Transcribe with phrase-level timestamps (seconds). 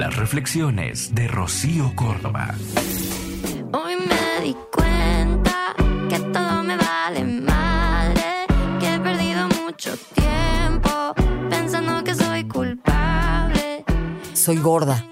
[0.00, 2.54] Las reflexiones de Rocío Córdoba.
[3.74, 5.74] Hoy me di cuenta
[6.08, 8.46] que todo me vale madre,
[8.80, 11.12] que he perdido mucho tiempo
[11.50, 13.84] pensando que soy culpable.
[14.32, 15.04] Soy gorda.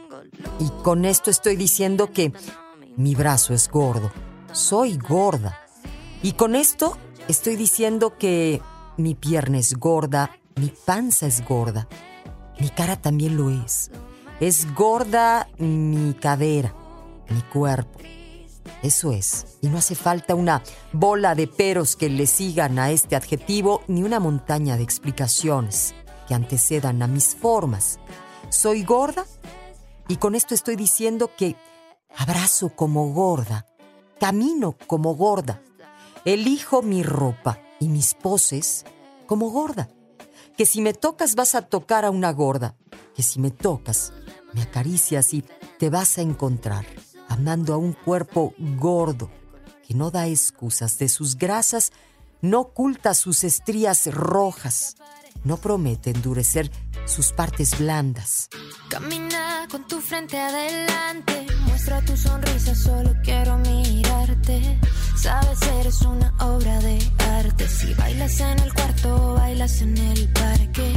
[0.59, 2.32] Y con esto estoy diciendo que
[2.96, 4.11] mi brazo es gordo.
[4.52, 5.61] Soy gorda.
[6.23, 6.96] Y con esto
[7.29, 8.62] estoy diciendo que
[8.96, 11.86] mi pierna es gorda, mi panza es gorda,
[12.59, 13.91] mi cara también lo es.
[14.41, 16.73] Es gorda mi cadera,
[17.29, 17.98] mi cuerpo.
[18.84, 19.59] Eso es.
[19.60, 24.05] Y no hace falta una bola de peros que le sigan a este adjetivo ni
[24.05, 25.93] una montaña de explicaciones
[26.29, 27.98] que antecedan a mis formas.
[28.48, 29.27] Soy gorda
[30.06, 31.57] y con esto estoy diciendo que
[32.16, 33.66] abrazo como gorda,
[34.20, 35.60] camino como gorda,
[36.24, 38.84] elijo mi ropa y mis poses
[39.27, 39.88] como gorda.
[40.57, 42.77] Que si me tocas vas a tocar a una gorda,
[43.19, 44.13] que si me tocas
[44.53, 45.43] me acaricias y
[45.77, 46.87] te vas a encontrar
[47.29, 49.29] amando a un cuerpo gordo
[49.85, 51.91] que no da excusas de sus grasas,
[52.43, 54.95] no oculta sus estrías rojas,
[55.43, 56.71] no promete endurecer
[57.07, 58.51] sus partes blandas.
[58.88, 64.78] Camina con tu frente adelante, muestra tu sonrisa, solo quiero mirarte.
[65.16, 67.66] Sabes, eres una obra de arte.
[67.66, 70.88] Si bailas en el cuarto, bailas en el parque.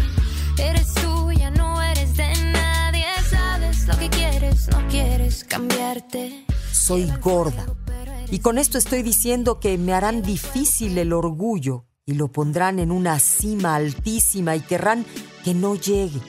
[5.68, 6.46] Cambiarte.
[6.72, 7.66] Soy gorda.
[8.32, 12.92] Y con esto estoy diciendo que me harán difícil el orgullo y lo pondrán en
[12.92, 15.06] una cima altísima y querrán
[15.44, 16.20] que no llegue.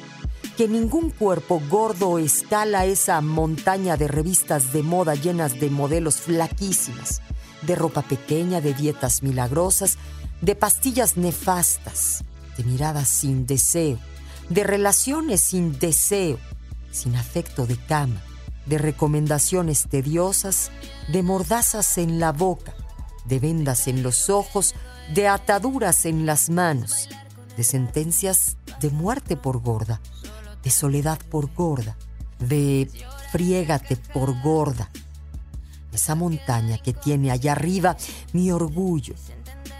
[0.56, 7.22] Que ningún cuerpo gordo escala esa montaña de revistas de moda llenas de modelos flaquísimas,
[7.62, 9.96] de ropa pequeña, de dietas milagrosas,
[10.40, 12.24] de pastillas nefastas,
[12.58, 13.98] de miradas sin deseo,
[14.50, 16.38] de relaciones sin deseo,
[16.90, 18.20] sin afecto de cama,
[18.66, 20.70] de recomendaciones tediosas,
[21.08, 22.74] de mordazas en la boca,
[23.24, 24.74] de vendas en los ojos,
[25.14, 27.08] de ataduras en las manos,
[27.56, 30.00] de sentencias de muerte por gorda,
[30.62, 31.96] de soledad por gorda,
[32.38, 32.90] de
[33.30, 34.90] friégate por gorda.
[35.92, 37.96] Esa montaña que tiene allá arriba
[38.32, 39.14] mi orgullo.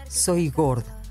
[0.07, 1.01] Soy gorda.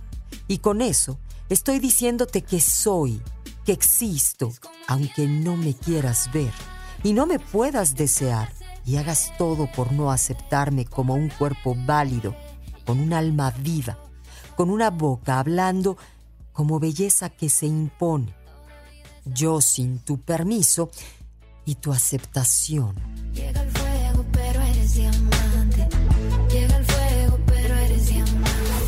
[0.47, 1.19] Y con eso
[1.49, 3.21] estoy diciéndote que soy,
[3.65, 4.53] que existo,
[4.87, 6.53] aunque no me quieras ver
[7.03, 8.53] y no me puedas desear
[8.85, 12.35] y hagas todo por no aceptarme como un cuerpo válido,
[12.85, 13.99] con un alma viva,
[14.57, 15.97] con una boca hablando
[16.53, 18.35] como belleza que se impone.
[19.25, 20.91] Yo sin tu permiso
[21.65, 22.95] y tu aceptación.